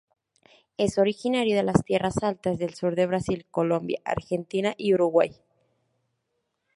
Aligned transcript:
Es 0.77 0.97
originario 0.97 1.55
de 1.55 1.61
las 1.61 1.83
tierras 1.85 2.23
altas 2.23 2.57
del 2.57 2.73
sur 2.73 2.95
de 2.95 3.05
Brasil, 3.05 3.45
Colombia, 3.51 4.01
Argentina 4.03 4.73
y 4.75 4.95
Uruguay. 4.95 5.29